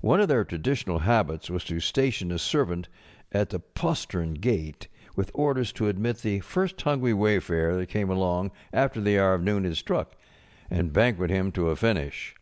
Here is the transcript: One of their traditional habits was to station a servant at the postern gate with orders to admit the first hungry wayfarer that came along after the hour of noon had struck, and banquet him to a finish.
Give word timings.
One 0.00 0.18
of 0.20 0.26
their 0.26 0.44
traditional 0.44 0.98
habits 0.98 1.48
was 1.48 1.62
to 1.66 1.78
station 1.78 2.32
a 2.32 2.38
servant 2.40 2.88
at 3.30 3.50
the 3.50 3.60
postern 3.60 4.34
gate 4.34 4.88
with 5.14 5.30
orders 5.34 5.70
to 5.74 5.86
admit 5.86 6.16
the 6.18 6.40
first 6.40 6.82
hungry 6.82 7.14
wayfarer 7.14 7.76
that 7.76 7.86
came 7.86 8.10
along 8.10 8.50
after 8.72 9.00
the 9.00 9.20
hour 9.20 9.34
of 9.34 9.44
noon 9.44 9.62
had 9.62 9.76
struck, 9.76 10.16
and 10.68 10.92
banquet 10.92 11.30
him 11.30 11.52
to 11.52 11.70
a 11.70 11.76
finish. 11.76 12.34